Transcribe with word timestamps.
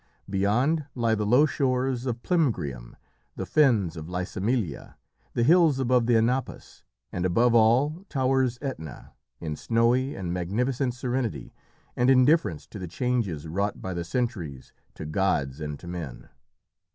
Beyond 0.27 0.87
lie 0.95 1.13
the 1.13 1.27
low 1.27 1.45
shores 1.45 2.07
of 2.07 2.23
Plemmgrium, 2.23 2.95
the 3.35 3.45
fens 3.45 3.95
of 3.95 4.07
Lysimeleia, 4.09 4.95
the 5.35 5.43
hills 5.43 5.77
above 5.77 6.07
the 6.07 6.15
Anapus, 6.15 6.81
and 7.11 7.23
above 7.23 7.53
all 7.53 8.03
towers 8.09 8.57
Etna, 8.63 9.13
in 9.39 9.55
snowy 9.55 10.15
and 10.15 10.33
magnificent 10.33 10.95
serenity 10.95 11.53
and 11.95 12.09
indifference 12.09 12.65
to 12.65 12.79
the 12.79 12.87
changes 12.87 13.47
wrought 13.47 13.79
by 13.79 13.93
the 13.93 14.03
centuries 14.03 14.73
to 14.95 15.05
gods 15.05 15.61
and 15.61 15.79
to 15.79 15.85
men. 15.85 16.29